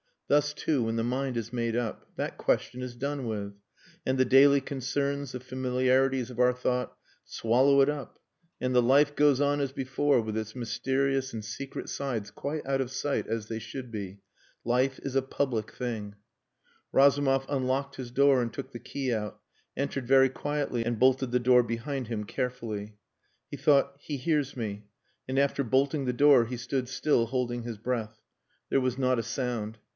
[0.27, 2.07] Thus, too, when the mind is made up.
[2.15, 3.53] That question is done with.
[4.05, 8.17] And the daily concerns, the familiarities of our thought swallow it up
[8.59, 12.79] and the life goes on as before with its mysterious and secret sides quite out
[12.79, 14.21] of sight, as they should be.
[14.63, 16.15] Life is a public thing."
[16.93, 19.39] Razumov unlocked his door and took the key out;
[19.77, 22.95] entered very quietly and bolted the door behind him carefully.
[23.51, 24.85] He thought, "He hears me,"
[25.27, 28.21] and after bolting the door he stood still holding his breath.
[28.69, 29.77] There was not a sound.